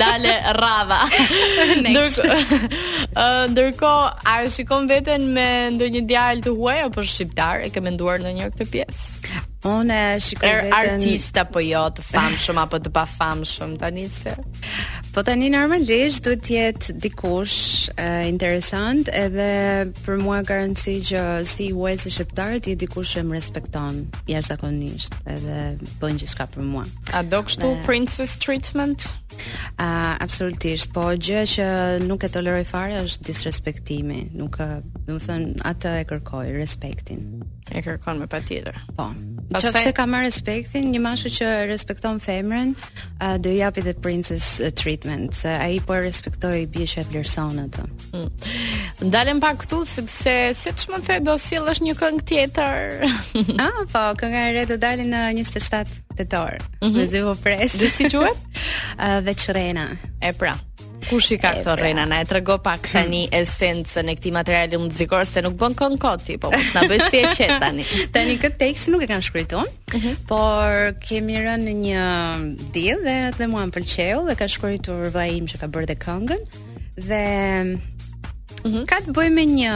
Lale 0.00 0.34
Rava. 0.60 1.02
Next. 1.86 2.18
Ndërkohë, 3.50 4.19
a 4.26 4.44
shikon 4.52 4.88
veten 4.90 5.30
me 5.36 5.44
ndonjë 5.76 6.02
djalë 6.10 6.44
të 6.48 6.52
huaj 6.58 6.76
apo 6.88 7.04
shqiptar 7.12 7.64
e 7.66 7.70
ke 7.74 7.84
menduar 7.86 8.20
ndonjëherë 8.20 8.56
këtë 8.56 8.68
pjesë 8.74 9.48
Unë 9.68 9.96
shikoj 10.24 10.48
er, 10.48 10.60
vetën 10.64 10.74
artist 10.74 11.36
apo 11.42 11.60
jo, 11.60 11.82
të 11.96 12.04
famshëm 12.06 12.60
apo 12.62 12.78
të 12.80 12.92
pafamshëm 12.96 13.74
tani 13.82 14.06
se. 14.12 14.32
Po 15.12 15.24
tani 15.26 15.50
normalisht 15.52 16.24
duhet 16.24 16.44
të 16.46 16.54
jetë 16.54 16.94
dikush 17.02 17.90
e, 18.00 18.06
interesant 18.30 19.10
edhe 19.12 19.48
për 20.06 20.22
mua 20.22 20.38
garanci 20.48 20.94
që 21.10 21.24
si 21.50 21.66
uesi 21.76 22.12
shqiptar 22.14 22.56
të 22.62 22.72
jetë 22.72 22.80
dikush 22.86 23.12
që 23.18 23.24
më 23.28 23.36
respekton 23.36 24.00
jashtëzakonisht 24.30 25.18
edhe 25.34 25.58
bën 26.00 26.22
shka 26.24 26.48
për 26.54 26.64
mua. 26.70 26.86
A 27.12 27.24
do 27.26 27.42
kështu 27.44 27.74
princess 27.84 28.38
treatment? 28.40 29.10
A, 29.80 30.16
absolutisht, 30.24 30.90
po 30.96 31.04
gjë 31.16 31.44
që 31.56 31.66
nuk 32.06 32.24
e 32.26 32.32
toleroj 32.34 32.64
fare 32.68 33.02
është 33.04 33.28
disrespektimi, 33.28 34.24
nuk 34.36 34.56
do 35.08 35.18
atë 35.20 35.94
e 36.00 36.08
kërkoj 36.10 36.52
respektin. 36.56 37.42
E 37.72 37.82
kërkon 37.86 38.18
me 38.22 38.26
patjetër. 38.30 38.78
Po, 38.98 39.08
Pasaj... 39.50 39.82
se 39.82 39.92
ka 39.96 40.04
marrë 40.06 40.28
respektin, 40.30 40.86
një 40.94 41.00
mashu 41.02 41.30
që 41.40 41.46
respekton 41.70 42.20
femrën, 42.22 42.70
uh, 42.76 43.34
do 43.42 43.50
i 43.50 43.58
japi 43.58 43.82
the 43.82 43.94
princess 43.98 44.60
treatment, 44.78 45.34
se 45.42 45.50
ai 45.50 45.80
po 45.86 45.96
respektoi 45.98 46.68
bishë 46.70 47.02
e 47.02 47.06
vlerëson 47.10 47.58
atë. 47.64 47.86
Mm. 48.12 48.46
Ndalem 49.10 49.42
pak 49.42 49.64
këtu 49.64 49.80
sepse 49.90 50.34
se 50.54 50.74
ç'mund 50.78 51.08
the 51.08 51.18
do 51.26 51.34
sillesh 51.42 51.82
një 51.82 51.96
këngë 51.98 52.22
tjetër. 52.30 53.58
ah, 53.66 53.80
po, 53.92 54.04
kënga 54.22 54.46
e 54.52 54.54
re 54.60 54.64
do 54.70 54.78
dalë 54.84 55.08
në 55.10 55.24
27 55.42 55.88
tetor. 56.20 56.58
Mm 56.80 56.88
-hmm. 56.88 56.96
Me 56.96 57.06
zëvo 57.06 57.34
pres. 57.34 57.74
Dhe 57.78 57.90
si 57.90 58.04
quhet? 58.04 58.38
Uh, 58.98 59.20
Veçrena. 59.26 59.86
E 60.22 60.32
pra 60.32 60.54
kush 61.10 61.32
i 61.34 61.38
ka 61.42 61.50
këto 61.58 61.74
rena, 61.80 62.04
na 62.06 62.20
e 62.22 62.26
trego 62.30 62.56
pak 62.62 62.86
tani 62.92 63.24
esencën 63.40 64.08
e 64.12 64.16
këtij 64.18 64.34
materiali 64.36 64.78
muzikor 64.78 65.26
se 65.26 65.42
nuk 65.42 65.56
bën 65.60 65.74
kon 65.76 65.96
koti, 65.98 66.36
po 66.42 66.52
mos 66.54 66.68
na 66.76 66.84
bëj 66.90 67.06
si 67.10 67.18
e 67.24 67.32
qet 67.34 67.54
tani. 67.62 67.82
tani 68.14 68.36
këtë 68.42 68.58
tekst 68.62 68.90
nuk 68.94 69.02
e 69.02 69.08
kanë 69.10 69.26
shkruar 69.26 69.66
mhm. 69.96 70.12
por 70.30 70.94
kemi 71.02 71.40
rënë 71.46 71.66
në 71.66 71.74
një 71.84 72.08
deal 72.76 73.02
dhe 73.06 73.16
dhe 73.38 73.50
mua 73.50 73.66
m'pëlqeu 73.66 74.22
dhe 74.30 74.36
ka 74.38 74.46
shkruar 74.50 74.90
vllai 75.10 75.30
im 75.40 75.50
që 75.50 75.58
ka 75.64 75.70
bërë 75.78 75.90
dhe 75.92 75.98
këngën 76.08 76.52
dhe 77.12 77.24
Mm 78.60 78.68
-hmm. 78.70 78.84
Ka 78.90 78.96
të 79.00 79.12
bëj 79.16 79.28
me 79.32 79.44
një 79.48 79.72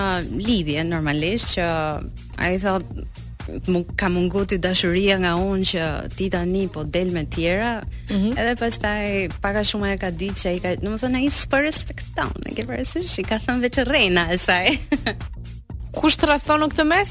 lidhje 0.46 0.82
normalisht 0.84 1.54
që 1.56 1.64
i 2.52 2.58
thotë 2.60 3.06
ka 3.98 4.08
mungu 4.08 4.44
të 4.48 4.56
dashuria 4.64 5.18
nga 5.20 5.34
unë 5.36 5.66
që 5.68 5.82
ti 6.16 6.28
tani 6.32 6.64
po 6.72 6.84
del 6.88 7.10
me 7.12 7.24
tjera 7.30 7.82
mm 8.10 8.14
-hmm. 8.14 8.32
edhe 8.40 8.54
pas 8.60 8.78
taj 8.78 9.28
paka 9.40 9.62
shumë 9.64 9.86
e 9.94 9.96
ka 10.02 10.10
ditë 10.10 10.38
që 10.42 10.48
i 10.56 10.60
ka 10.64 10.70
në 10.80 10.88
më 10.92 10.98
thënë 11.02 11.16
a 11.16 11.20
i 11.20 11.28
së 11.30 11.44
përës 11.52 11.78
të 11.86 11.92
këta 11.98 12.24
në 12.44 12.54
ke 12.56 12.62
përësysh 12.68 13.14
i 13.20 13.24
ka 13.28 13.36
thënë 13.44 13.60
veqë 13.66 13.84
rejna 13.90 14.22
e 14.32 14.36
saj 14.38 14.66
kush 15.98 16.16
të 16.16 16.24
rathonë 16.32 16.64
në 16.66 16.70
këtë 16.72 16.84
mes? 16.92 17.10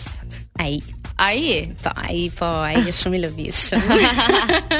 a 0.61 0.65
i 0.73 0.77
A 1.17 1.31
i? 1.37 1.67
Po, 1.83 1.89
a 1.95 2.09
i, 2.11 2.29
po, 2.37 2.45
a 2.45 2.71
i 2.73 2.89
shumë 2.91 3.15
i 3.15 3.19
lëviz 3.25 3.55
shumë. 3.69 3.97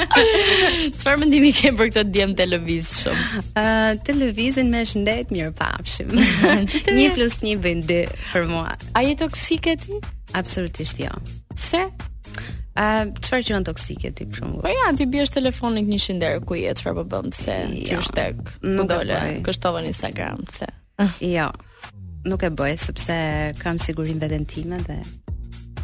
Qëfar 0.98 1.14
më 1.20 1.26
ndimi 1.30 1.52
ke 1.54 1.70
për 1.78 1.88
këtë 1.94 2.10
djem 2.10 2.32
të 2.36 2.44
lëviz 2.50 2.86
shumë? 3.00 3.22
Uh, 3.62 3.92
të 4.04 4.12
lëvizin 4.18 4.66
me 4.70 4.82
shëndet 4.84 5.30
mirë 5.30 5.54
papshim. 5.54 6.10
një 6.98 7.08
plus 7.14 7.34
një 7.46 7.54
bëndë 7.64 8.00
për 8.32 8.50
mua. 8.50 8.74
A 8.98 9.02
i 9.06 9.14
toksike 9.16 9.76
ti? 9.78 9.94
Absolutisht 10.34 10.98
jo. 10.98 11.12
Se? 11.54 11.82
A 12.74 12.86
uh, 13.04 13.10
çfarë 13.22 13.44
qen 13.52 13.66
toksike 13.68 14.10
ti 14.18 14.24
për 14.26 14.40
shembull? 14.40 14.62
Po 14.66 14.72
ja, 14.72 14.88
ti 14.98 15.06
biesh 15.06 15.30
telefonin 15.36 15.86
100 15.94 16.16
derë 16.18 16.40
ku 16.42 16.56
je, 16.58 16.72
çfarë 16.74 16.96
po 16.98 17.04
bëm 17.12 17.28
pse? 17.30 17.58
Ti 17.86 17.98
është 18.00 18.16
tek. 18.16 18.40
Po 18.64 18.86
dole, 18.90 19.20
kështova 19.46 19.82
në 19.84 19.92
Instagram, 19.94 20.42
pse? 20.50 20.72
jo. 21.22 21.52
Nuk 22.24 22.40
e 22.40 22.48
bëj 22.56 22.78
sepse 22.80 23.14
kam 23.60 23.76
sigurinë 23.82 24.22
veten 24.24 24.46
time 24.48 24.78
dhe 24.88 24.94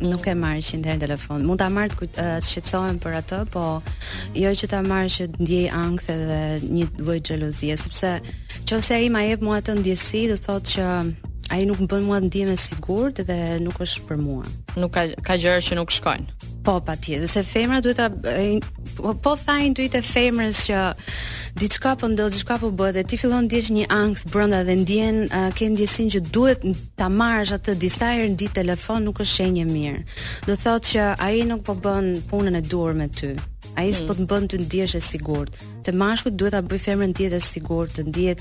nuk 0.06 0.24
e 0.24 0.32
marr 0.38 0.62
100 0.64 0.86
derë 0.88 1.00
telefon. 1.02 1.42
Mund 1.44 1.60
ta 1.60 1.66
marr 1.68 1.92
të 1.92 2.06
uh, 2.08 2.28
shqetësohem 2.40 2.96
për 3.04 3.18
atë, 3.20 3.40
po 3.52 3.64
jo 4.42 4.52
që 4.56 4.70
ta 4.72 4.78
marr 4.86 5.10
që 5.12 5.26
ndjej 5.36 5.66
ankth 5.76 6.08
edhe 6.14 6.38
një 6.64 6.86
lloj 7.04 7.18
xhelozie, 7.28 7.76
sepse 7.78 8.14
nëse 8.72 8.96
ai 8.98 9.10
më 9.12 9.26
jep 9.28 9.44
mua 9.46 9.58
atë 9.60 9.76
ndjesi, 9.82 10.22
do 10.32 10.38
thotë 10.46 10.72
që 10.72 10.86
ai 11.50 11.64
nuk 11.66 11.80
më 11.82 11.86
bën 11.90 12.04
mua 12.08 12.18
ndihem 12.22 12.50
e 12.54 12.58
sigurt 12.58 13.16
dhe 13.26 13.38
nuk 13.64 13.78
është 13.82 14.04
për 14.08 14.18
mua. 14.26 14.44
Nuk 14.78 14.92
ka 14.94 15.02
ka 15.26 15.34
gjëra 15.40 15.58
që 15.66 15.78
nuk 15.78 15.90
shkojnë. 15.90 16.46
Po 16.66 16.74
patjetër, 16.86 17.26
se 17.32 17.42
femra 17.52 17.80
duhet 17.84 17.98
ta 18.00 18.06
po, 18.96 19.14
po 19.24 19.32
tha 19.42 19.56
intuit 19.66 19.94
e 19.98 20.02
femrës 20.12 20.58
që 20.68 20.78
diçka 21.60 21.96
po 21.98 22.06
ndodh, 22.12 22.34
diçka 22.36 22.58
po 22.62 22.68
bëhet 22.78 22.96
dhe 23.00 23.04
ti 23.08 23.16
fillon 23.20 23.48
të 23.48 23.56
djesh 23.56 23.70
një 23.78 23.88
ankth 24.00 24.24
brenda 24.32 24.60
dhe 24.68 24.76
ndjen 24.82 25.18
uh, 25.26 25.48
ke 25.56 25.68
ndjesin 25.74 26.08
që 26.14 26.20
duhet 26.34 26.60
ta 27.00 27.08
marrësh 27.18 27.54
atë 27.58 27.74
disa 27.82 28.12
herë 28.14 28.36
ditë 28.40 28.56
telefon 28.60 29.08
nuk 29.08 29.22
është 29.24 29.34
shenjë 29.40 29.66
mirë. 29.74 30.04
Do 30.46 30.54
thotë 30.62 30.88
që 30.92 31.08
ai 31.26 31.42
nuk 31.50 31.64
po 31.66 31.74
bën 31.84 32.12
punën 32.30 32.60
e 32.60 32.62
dur 32.70 32.94
me 33.00 33.08
ty. 33.10 33.34
Ai 33.80 33.90
s'po 33.94 34.12
të 34.14 34.22
mm. 34.24 34.30
bën 34.32 34.44
ty 34.52 34.62
ndjesh 34.66 34.94
e 35.00 35.02
sigurt. 35.08 35.58
Te 35.84 35.90
mashkull 36.00 36.36
duhet 36.38 36.54
ta 36.58 36.62
bëj 36.62 36.82
femrën 36.86 37.10
të 37.14 37.30
ndjesh 37.30 37.40
e 37.40 37.46
sigurt, 37.54 37.96
të 37.98 38.06
ndjet 38.12 38.40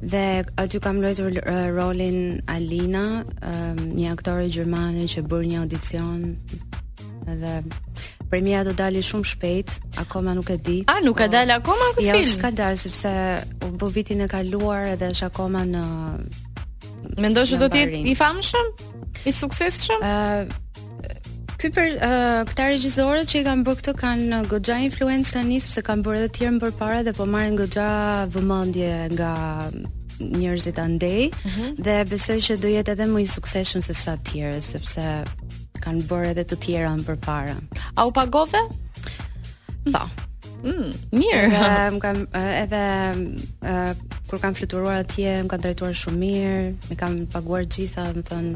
dhe 0.00 0.26
aty 0.56 0.78
kam 0.80 0.96
luajtur 1.00 1.34
uh, 1.44 1.66
rolin 1.76 2.40
Alina, 2.48 3.20
um, 3.44 3.80
një 3.98 4.12
aktore 4.14 4.46
gjermane 4.48 5.04
që 5.04 5.20
bën 5.28 5.44
një 5.50 5.58
audicion 5.60 6.22
dhe 7.28 7.56
premiera 8.30 8.64
do 8.64 8.72
dali 8.76 9.02
shumë 9.04 9.28
shpejt, 9.32 9.72
akoma 10.00 10.32
nuk 10.38 10.50
e 10.54 10.56
di. 10.64 10.76
A 10.92 11.00
nuk 11.04 11.18
ka 11.18 11.26
po, 11.26 11.32
dalë 11.34 11.54
akoma 11.58 11.88
ky 11.98 12.06
jo, 12.06 12.14
film? 12.14 12.28
Jo, 12.28 12.38
s'ka 12.38 12.50
dalë 12.62 12.80
sepse 12.84 13.12
u 13.66 13.72
bë 13.80 13.90
vitin 13.96 14.22
e 14.24 14.30
kaluar 14.30 14.86
edhe 14.94 15.10
është 15.12 15.28
akoma 15.32 15.66
në 15.72 15.84
Mendoj 17.20 17.46
se 17.48 17.58
do 17.58 17.66
të 17.72 17.78
jetë 17.80 18.00
i 18.06 18.12
famshëm? 18.16 18.66
I 19.26 19.32
suksesshëm? 19.34 20.02
Ë 20.02 20.66
Ky 21.60 21.68
për 21.76 21.88
uh, 22.00 22.46
këta 22.48 22.66
regjisorët 22.70 23.28
që 23.28 23.40
i 23.42 23.42
kanë 23.44 23.64
bërë 23.66 23.78
këtë 23.82 23.92
kanë 24.00 24.36
goxha 24.48 24.78
influencë 24.80 25.34
tani 25.34 25.58
sepse 25.60 25.82
kanë 25.84 26.06
bërë 26.06 26.20
edhe 26.22 26.28
të 26.32 26.36
tjerë 26.38 26.52
më 26.56 26.70
parë 26.78 27.02
dhe 27.04 27.12
po 27.18 27.26
marrin 27.28 27.58
goxha 27.58 27.88
vëmendje 28.32 28.94
nga 29.18 29.34
njerëzit 30.24 30.80
andej 30.86 31.28
uh 31.28 31.44
mhm. 31.44 31.52
-huh. 31.60 31.76
dhe 31.84 31.96
besoj 32.14 32.38
që 32.46 32.56
do 32.64 32.68
jetë 32.72 32.92
edhe 32.96 33.06
më 33.12 33.20
i 33.20 33.26
suksesshëm 33.36 33.82
se 33.84 33.94
sa 33.94 34.16
të 34.16 34.24
tjerë 34.30 34.60
sepse 34.72 35.04
kanë 35.84 36.04
bërë 36.10 36.30
edhe 36.34 36.44
të 36.52 36.58
tjera 36.64 36.94
më 36.98 37.06
përpara. 37.08 37.56
A 37.96 38.06
u 38.08 38.12
pagove? 38.14 38.60
Po. 39.88 40.04
Mm, 40.60 40.90
mirë. 41.16 41.48
Edhe, 41.54 42.02
kam 42.02 42.26
edhe 42.36 42.84
kur 44.30 44.42
kam 44.42 44.54
fluturuar 44.54 45.00
atje, 45.06 45.38
më 45.42 45.48
kanë 45.50 45.64
drejtuar 45.66 45.96
shumë 45.96 46.20
mirë, 46.20 46.68
më 46.90 47.00
kanë 47.00 47.24
paguar 47.34 47.64
gjitha, 47.66 48.10
më 48.18 48.26
thon 48.30 48.50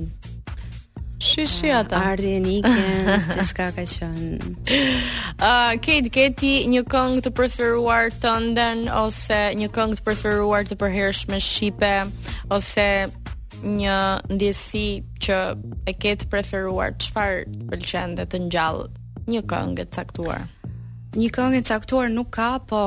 Shishi 1.24 1.70
ata. 1.72 1.96
Ardhjen 2.10 2.44
ikën, 2.52 3.10
çka 3.48 3.70
ka 3.72 3.84
qenë. 3.88 4.50
Ë, 4.68 4.80
uh, 5.38 5.70
Kate 5.80 6.10
keti 6.12 6.52
një 6.68 6.82
këngë 6.92 7.22
të 7.24 7.32
preferuar 7.38 8.12
tënden 8.20 8.84
ose 9.00 9.40
një 9.56 9.70
këngë 9.72 9.98
të 9.98 10.04
preferuar 10.04 10.68
të 10.68 10.76
përhershme 10.82 11.40
shqipe 11.40 11.94
ose 12.52 12.88
një 13.62 13.96
ndjesi 14.34 14.82
që 15.22 15.38
e 15.88 15.92
ketë 16.00 16.28
preferuar 16.32 16.94
qëfar 17.00 17.44
pëlqen 17.70 18.16
dhe 18.18 18.26
të 18.30 18.40
njallë 18.48 18.88
një 19.34 19.42
këngë 19.50 19.84
të 19.88 19.92
caktuar? 19.98 20.46
Një 21.14 21.28
këngë 21.34 21.60
të 21.62 21.70
caktuar 21.70 22.10
nuk 22.12 22.32
ka, 22.34 22.48
po 22.68 22.80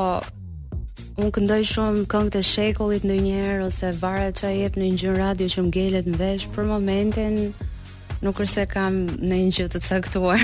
unë 1.17 1.31
këndoj 1.33 1.61
shumë 1.71 2.03
këngë 2.11 2.33
të 2.35 2.41
shekullit 2.45 3.05
në 3.07 3.19
njerë 3.25 3.61
ose 3.69 3.93
varet 4.01 4.41
që 4.41 4.51
jep 4.59 4.77
në 4.77 4.91
një 4.91 4.99
gjënë 5.03 5.21
radio 5.21 5.51
që 5.53 5.65
më 5.65 5.75
gjelet 5.77 6.11
në 6.11 6.19
vesh, 6.21 6.49
për 6.55 6.67
momentin 6.73 7.39
nuk 8.25 8.41
rëse 8.43 8.67
kam 8.73 9.03
në 9.15 9.41
një 9.47 9.55
gjë 9.59 9.69
të 9.75 9.83
caktuar. 9.87 10.43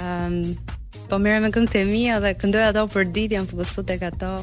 um, 0.00 0.42
po 1.08 1.18
mire 1.20 1.40
me 1.44 1.50
këngë 1.52 1.72
të 1.74 1.84
mija 1.88 2.20
dhe 2.20 2.34
këndoj 2.40 2.66
ato 2.70 2.86
për 2.92 3.10
dit, 3.12 3.32
jam 3.32 3.46
fokusu 3.48 3.82
të 3.86 3.98
ka 4.04 4.36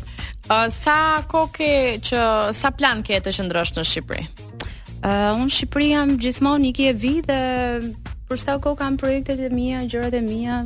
Uh, 0.49 0.65
sa 0.73 1.21
koke 1.29 2.01
që, 2.01 2.17
sa 2.57 2.71
plan 2.73 3.03
ke 3.05 3.19
të 3.21 3.31
shëndrosh 3.35 3.75
në 3.75 3.83
Shqipëri? 3.85 4.47
Uh, 4.99 5.31
unë 5.31 5.47
Shqipëri 5.55 5.89
jam 5.93 6.09
gjithmonë 6.19 6.69
i 6.69 6.71
kje 6.75 6.91
vi 6.99 7.11
dhe 7.23 7.41
për 8.27 8.41
sa 8.43 8.57
ko 8.59 8.73
kam 8.75 8.97
projektet 8.99 9.39
e 9.47 9.47
mija, 9.53 9.85
gjërat 9.89 10.17
e 10.19 10.23
mija, 10.25 10.57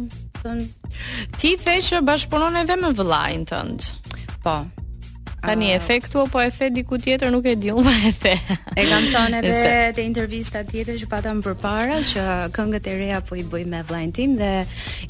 thën... 0.41 0.63
Ti 1.37 1.51
the 1.61 1.75
që 1.85 1.99
bashkëpunon 2.05 2.57
edhe 2.63 2.75
me 2.81 2.89
vëllajnë 2.97 3.45
tëndë. 3.51 3.91
Po, 4.43 4.55
një 5.47 5.67
e 5.75 5.79
the 5.83 5.99
këtu 5.99 6.23
apo 6.25 6.39
e 6.41 6.49
the 6.53 6.67
diku 6.73 6.97
tjetër 7.01 7.29
nuk 7.33 7.45
e 7.45 7.55
di 7.61 7.69
unë 7.73 7.83
po 7.93 8.09
e 8.09 8.11
the. 8.21 8.33
E 8.83 8.87
kam 8.89 9.05
thënë 9.13 9.41
edhe 9.43 9.93
te 9.97 10.01
intervista 10.05 10.63
tjetër 10.67 10.97
që 11.03 11.07
pata 11.11 11.29
më 11.37 11.43
përpara 11.47 12.01
që 12.09 12.25
këngët 12.57 12.89
e 12.89 12.93
reja 12.99 13.21
po 13.25 13.35
i 13.41 13.45
bëj 13.45 13.65
me 13.69 13.83
vllain 13.89 14.11
tim 14.17 14.35
dhe 14.39 14.51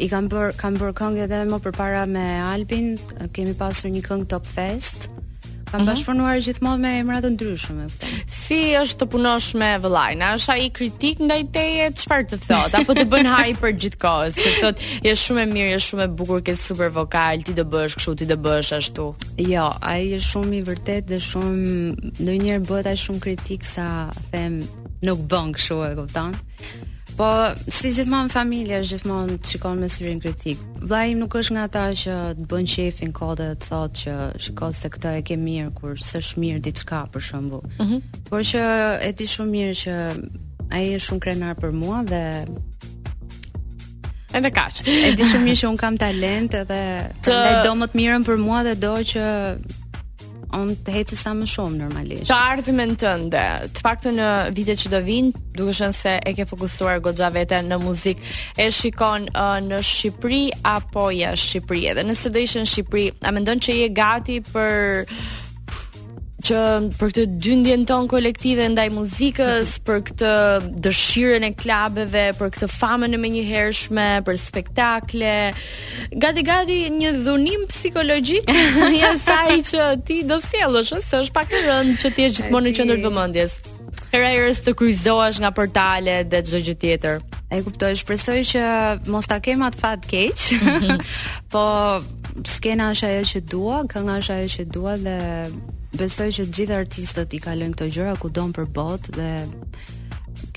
i 0.04 0.10
kam 0.12 0.28
bër 0.32 0.52
kam 0.60 0.76
bër 0.80 0.92
këngë 1.00 1.26
edhe 1.30 1.46
më 1.48 1.62
përpara 1.64 2.06
me 2.12 2.28
Albin, 2.52 2.96
kemi 3.32 3.56
pasur 3.56 3.88
një 3.96 4.04
këngë 4.10 4.28
Top 4.36 4.44
Fest. 4.52 5.08
Kam 5.74 5.82
mm 5.82 5.88
-hmm. 5.88 6.00
bashkëpunuar 6.00 6.36
gjithmonë 6.46 6.82
me 6.84 6.90
emra 7.02 7.16
të 7.24 7.30
ndryshëm. 7.34 7.78
Si 8.40 8.58
është 8.82 8.98
të 9.02 9.06
punosh 9.14 9.48
me 9.60 9.70
vëllain? 9.84 10.20
A 10.26 10.28
është 10.38 10.52
ai 10.56 10.68
kritik 10.80 11.16
ndaj 11.26 11.40
teje, 11.56 11.86
çfarë 12.00 12.28
të 12.32 12.38
thotë, 12.48 12.74
apo 12.84 12.92
të 13.00 13.06
bën 13.12 13.30
haj 13.36 13.50
për 13.62 13.72
gjithkohë, 13.82 14.28
se 14.38 14.50
thotë, 14.62 14.80
"Je 15.08 15.14
shumë 15.24 15.40
e 15.46 15.48
mirë, 15.56 15.70
je 15.74 15.80
shumë 15.88 16.04
e 16.08 16.10
bukur, 16.20 16.40
ke 16.46 16.54
super 16.68 16.90
vokal, 17.00 17.36
ti 17.46 17.52
do 17.60 17.66
bësh 17.74 17.94
kështu, 17.98 18.12
ti 18.20 18.26
do 18.32 18.38
bësh 18.46 18.70
ashtu." 18.80 19.06
Jo, 19.54 19.66
ai 19.92 20.02
është 20.18 20.30
shumë 20.32 20.54
i 20.60 20.62
vërtetë 20.70 21.08
dhe 21.12 21.20
shumë 21.30 21.66
ndonjëherë 22.22 22.66
bëhet 22.70 22.86
ai 22.92 22.98
shumë 23.06 23.20
kritik 23.26 23.62
sa 23.74 23.86
them, 24.32 24.54
"Nuk 25.08 25.20
bën 25.32 25.48
kështu, 25.56 25.76
e 25.90 25.96
kupton?" 26.00 26.32
Po, 27.14 27.30
si 27.70 27.92
gjithmonë 27.94 28.32
familja 28.34 28.80
është 28.82 28.96
gjithmonë 28.98 29.34
të 29.44 29.50
shikon 29.54 29.82
me 29.84 29.90
syrin 29.92 30.18
kritik. 30.24 30.62
Vllai 30.82 31.04
im 31.14 31.20
nuk 31.22 31.36
është 31.38 31.54
nga 31.54 31.66
ata 31.68 31.84
që 32.00 32.14
të 32.40 32.46
bën 32.50 32.70
shefin 32.72 33.12
kodet 33.14 33.60
të 33.62 33.70
thotë 33.70 34.00
që 34.02 34.16
shikoj 34.48 34.72
se 34.74 34.90
këtë 34.96 35.12
e 35.20 35.26
ke 35.30 35.38
mirë 35.38 35.70
kur 35.78 36.00
s'është 36.02 36.42
mirë 36.42 36.64
diçka 36.66 37.04
për 37.14 37.26
shembull. 37.30 37.62
Mm 37.78 37.88
-hmm. 37.90 38.20
Por 38.30 38.40
që 38.52 38.62
e 39.08 39.12
di 39.20 39.28
shumë 39.34 39.52
mirë 39.58 39.76
që 39.84 39.96
ai 40.74 40.84
është 40.98 41.06
shumë 41.08 41.24
krenar 41.26 41.54
për 41.62 41.72
mua 41.84 42.00
dhe 42.10 42.24
Edhe 44.40 44.50
kaq. 44.52 44.74
e 44.90 45.14
di 45.16 45.24
shumë 45.30 45.46
mirë 45.48 45.60
që 45.62 45.68
un 45.70 45.78
kam 45.78 45.98
talent 45.98 46.54
edhe 46.54 46.82
të... 47.24 47.38
do 47.66 47.72
më 47.78 47.86
të 47.92 47.96
mirën 48.00 48.24
për 48.26 48.38
mua 48.48 48.64
dhe 48.66 48.74
do 48.76 48.94
që 49.12 49.24
on 50.54 50.74
të 50.86 50.94
heci 51.00 51.18
sa 51.18 51.34
më 51.36 51.48
shumë 51.50 51.80
normalisht. 51.82 52.28
Të 52.30 52.38
ardhim 52.38 52.80
në 52.82 52.96
tënde. 53.02 53.44
Të 53.78 53.84
paktën 53.86 54.18
në 54.20 54.28
vitet 54.58 54.80
që 54.84 54.92
do 54.94 55.00
vinë, 55.08 55.42
duke 55.58 55.76
qenë 55.80 55.98
se 55.98 56.14
e 56.26 56.34
ke 56.38 56.46
fokusuar 56.50 57.02
goxha 57.06 57.30
vetë 57.36 57.60
në 57.72 57.80
muzikë, 57.84 58.34
e 58.64 58.70
shikon 58.78 59.28
uh, 59.34 59.58
në 59.68 59.82
Shqipëri 59.90 60.44
apo 60.76 61.08
jashtë 61.16 61.54
Shqipërisë? 61.54 62.08
Nëse 62.12 62.34
do 62.36 62.44
ishe 62.46 62.64
në 62.64 62.72
Shqipëri, 62.74 63.08
a 63.26 63.34
mendon 63.36 63.64
që 63.64 63.80
je 63.82 63.90
gati 64.02 64.40
për 64.52 65.12
që 66.44 66.60
për 67.00 67.12
këtë 67.14 67.24
dyndjen 67.44 67.84
ton 67.88 68.08
kolektive 68.12 68.66
ndaj 68.74 68.88
muzikës, 68.94 69.78
për 69.88 70.00
këtë 70.10 70.32
dëshirën 70.84 71.46
e 71.48 71.52
klabeve, 71.60 72.26
për 72.40 72.52
këtë 72.58 72.70
famën 72.74 73.16
e 73.16 73.20
menjëhershme, 73.24 74.08
për 74.28 74.40
spektakle, 74.42 75.36
gati 76.24 76.44
gati 76.48 76.80
një 76.98 77.14
dhunim 77.26 77.64
psikologjik 77.72 78.50
një 78.92 79.14
saj 79.28 79.62
që 79.70 79.88
ti 80.10 80.20
do 80.30 80.42
sjellësh, 80.44 80.96
se 81.08 81.22
është 81.24 81.38
pak 81.40 81.54
e 81.60 81.64
rëndë 81.68 81.98
që 82.04 82.12
ti 82.18 82.28
je 82.28 82.34
gjithmonë 82.40 82.70
në 82.70 82.76
qendër 82.80 83.00
të 83.04 83.14
vëmendjes. 83.14 83.58
Era 84.14 84.50
të 84.66 84.76
kryzohesh 84.78 85.40
nga 85.42 85.50
portale 85.58 86.20
dhe 86.30 86.42
çdo 86.46 86.60
gjë 86.68 86.74
tjetër. 86.84 87.24
E 87.54 87.62
kuptoj, 87.66 87.96
shpresoj 87.98 88.38
që 88.52 88.66
mos 89.10 89.26
ta 89.30 89.40
kem 89.42 89.64
atë 89.66 89.80
fat 89.82 90.06
keq. 90.10 90.44
po 91.54 91.64
skena 92.54 92.92
është 92.94 93.10
ajo 93.10 93.24
që 93.32 93.42
dua, 93.56 93.80
kënga 93.90 94.20
është 94.22 94.36
ajo 94.38 94.52
që 94.58 94.66
dua 94.76 94.94
dhe 95.02 95.18
besoj 95.98 96.30
që 96.40 96.46
gjithë 96.50 96.78
artistët 96.82 97.36
i 97.38 97.42
kalojnë 97.44 97.76
këto 97.78 97.88
gjëra 97.94 98.16
ku 98.22 98.32
don 98.34 98.54
për 98.56 98.68
botë 98.76 99.16
dhe 99.18 99.32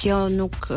kjo 0.01 0.27
nuk 0.33 0.69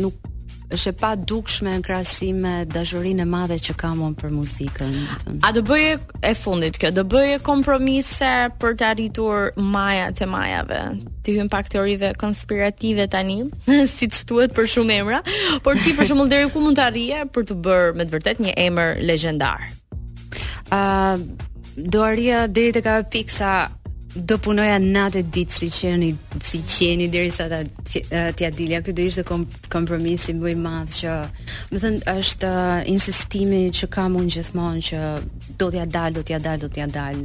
nuk 0.00 0.26
është 0.70 0.90
e 0.92 0.94
pa 1.00 1.08
dukshme 1.18 1.72
në 1.80 1.82
krasim 1.82 2.44
me 2.44 2.52
dashurinë 2.70 3.24
e 3.24 3.24
madhe 3.26 3.56
që 3.58 3.74
kam 3.80 4.04
unë 4.06 4.14
për 4.20 4.30
muzikën, 4.30 4.92
A 5.42 5.48
do 5.56 5.64
bëje 5.66 5.96
e 6.22 6.30
fundit 6.38 6.78
kjo? 6.78 6.92
Do 6.94 7.02
bëje 7.10 7.40
kompromise 7.42 8.28
për 8.62 8.76
të 8.78 8.86
arritur 8.92 9.50
maja 9.58 10.12
të 10.14 10.28
majave? 10.30 10.78
Ti 11.26 11.34
hyn 11.40 11.50
pak 11.50 11.72
teorive 11.74 12.12
konspirative 12.22 13.08
tani, 13.10 13.40
siç 13.98 14.22
thuhet 14.30 14.54
për 14.54 14.70
shumë 14.76 14.98
emra, 15.00 15.24
por 15.66 15.74
ti 15.82 15.90
për 15.98 16.12
shembull 16.12 16.30
deri 16.30 16.46
ku 16.54 16.62
mund 16.62 16.78
të 16.78 16.86
arrije 16.86 17.26
për 17.34 17.50
të 17.50 17.58
bërë 17.66 17.92
me 17.98 18.06
të 18.06 18.14
vërtet 18.20 18.44
një 18.46 18.54
emër 18.70 19.02
legjendar? 19.10 19.68
A 20.70 20.84
uh, 21.18 21.46
do 21.82 22.02
arria 22.02 22.46
deri 22.46 22.72
tek 22.72 22.86
ajo 22.86 23.04
piksa 23.10 23.52
do 24.14 24.34
punoja 24.42 24.78
natë 24.82 25.20
ditë 25.34 25.54
si 25.56 25.68
qeni 25.70 26.08
si 26.42 26.58
qeni 26.66 27.06
derisa 27.12 27.46
ta 27.52 27.60
t'ia 28.34 28.50
dilja 28.50 28.82
ky 28.82 28.90
do 28.92 29.06
ishte 29.06 29.22
kom, 29.24 29.46
kompromisi 29.72 30.34
më 30.34 30.50
i 30.52 30.56
madh 30.58 30.90
që 30.98 31.10
më 31.70 31.78
thënë 31.84 32.02
është 32.18 32.50
uh, 32.50 32.76
insistimi 32.96 33.62
që 33.80 33.86
kam 33.96 34.18
unë 34.20 34.32
gjithmonë 34.36 34.82
që 34.88 34.98
do 35.58 35.70
t'ja 35.70 35.86
dal 35.96 36.10
do 36.18 36.22
t'ja 36.26 36.38
dal 36.42 36.58
do 36.60 36.68
t'ja 36.68 36.86
dal 36.94 37.22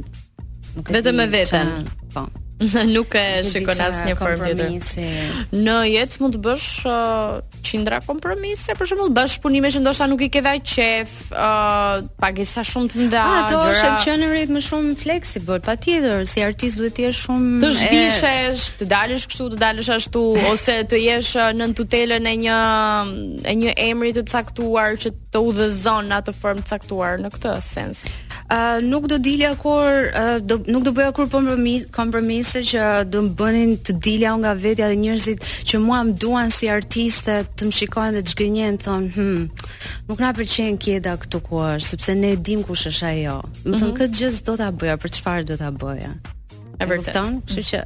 vetëm 0.94 1.14
me 1.22 1.26
veten 1.38 1.88
po 2.14 2.24
Nuk 2.92 3.12
e 3.18 3.44
shikon 3.44 3.80
asnjë 3.84 4.06
një 4.12 4.14
formë 4.16 4.48
të 4.54 4.66
tjetër. 4.80 5.40
Në 5.52 5.74
jetë 5.92 6.20
mund 6.22 6.36
të 6.36 6.40
bësh 6.44 6.66
uh, 6.88 7.58
qindra 7.66 7.98
kompromise, 8.06 8.76
për 8.78 8.88
shembull 8.90 9.12
bash 9.16 9.34
punime 9.44 9.68
që 9.74 9.82
ndoshta 9.84 10.06
nuk 10.08 10.22
i 10.24 10.28
ke 10.32 10.40
dhaj 10.44 10.56
qef, 10.64 11.12
uh, 11.36 12.00
pagesa 12.22 12.64
shumë 12.64 12.92
të 12.94 13.08
ndara. 13.08 13.42
ato 13.50 13.58
është 13.72 13.90
që 14.04 14.14
në 14.22 14.30
rit 14.32 14.54
më 14.56 14.62
shumë 14.70 14.96
fleksibël, 15.04 15.60
patjetër, 15.68 16.24
si 16.30 16.44
artist 16.46 16.80
duhet 16.80 16.96
të 16.96 17.04
jesh 17.08 17.20
shumë 17.26 17.60
të 17.66 17.72
zhvishesh, 17.82 18.66
të 18.80 18.90
dalësh 18.94 19.28
kështu, 19.28 19.50
të 19.56 19.60
dalësh 19.66 19.92
ashtu 19.98 20.26
ose 20.50 20.78
të 20.94 21.02
jesh 21.04 21.34
uh, 21.36 21.52
në 21.60 21.70
tutelën 21.76 22.30
e 22.32 22.36
një 22.46 22.60
e 23.52 23.56
një 23.64 23.76
emri 23.90 24.14
të 24.16 24.26
caktuar 24.32 24.96
që 25.04 25.12
të 25.34 25.44
udhëzon 25.50 26.08
në 26.08 26.22
atë 26.22 26.38
formë 26.40 26.64
të 26.64 26.72
caktuar 26.72 27.20
në 27.20 27.36
këtë 27.36 27.58
sens 27.72 28.08
ë 28.46 28.80
nuk 28.84 29.08
do 29.10 29.16
dilja 29.18 29.54
kur 29.58 30.10
uh, 30.14 30.38
do 30.38 30.60
nuk 30.70 30.84
do 30.86 30.92
bëja 30.94 31.12
kur 31.16 31.28
kompromis 31.30 31.86
kompromise 31.90 32.60
që 32.62 33.04
do 33.10 33.24
të 33.26 33.34
bënin 33.38 33.72
të 33.84 33.96
dilja 34.04 34.36
nga 34.38 34.52
vetja 34.54 34.90
dhe 34.92 34.98
njerëzit 35.02 35.42
që 35.66 35.80
mua 35.82 36.02
më 36.06 36.14
duan 36.22 36.50
si 36.54 36.70
artiste 36.70 37.40
të 37.56 37.66
më 37.68 37.76
shikojnë 37.80 38.14
dhe 38.18 38.22
të 38.26 38.34
zgjenin 38.36 38.78
thon 38.78 39.08
hm 39.10 39.48
nuk 40.06 40.22
na 40.22 40.30
pëlqen 40.36 40.78
keda 40.78 41.16
këtu 41.24 41.42
ku 41.48 41.58
është 41.64 41.88
sepse 41.94 42.14
ne 42.20 42.32
e 42.34 42.36
dim 42.36 42.62
kush 42.62 42.86
është 42.86 43.06
ajo. 43.10 43.40
Do 43.64 43.72
të 43.72 43.80
thon 43.82 43.90
mhm. 43.90 43.96
këtë 43.98 44.18
gjë 44.20 44.30
s'do 44.38 44.54
ta 44.60 44.70
bëja 44.72 44.96
për 45.02 45.14
çfarë 45.18 45.46
do 45.50 45.56
ta 45.58 45.70
bëja. 45.74 46.12
E 46.76 46.84
vërtet. 46.86 47.10
Kupton, 47.10 47.40
kështu 47.48 47.66
që 47.70 47.80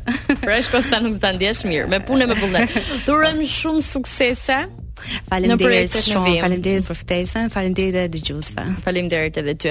fresh 0.45 0.69
pra, 0.69 0.77
kosta 0.77 1.01
nuk 1.01 1.17
ta 1.25 1.33
ndjesh 1.33 1.65
mirë 1.71 1.89
me 1.89 2.03
punë 2.05 2.29
me 2.29 2.37
vullnet. 2.37 2.77
Turojm 3.09 3.41
shumë 3.49 3.87
suksese. 3.87 4.61
Faleminderit 5.31 5.95
shumë. 5.97 6.35
Faleminderit 6.43 6.85
për 6.85 6.97
ftesën, 6.99 7.47
faleminderit 7.55 7.95
edhe 7.97 8.11
dëgjuesve. 8.19 8.67
Faleminderit 8.87 9.39
edhe 9.43 9.55
ty. 9.63 9.69